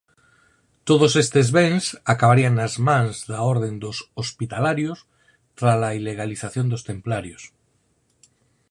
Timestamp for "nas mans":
2.59-3.15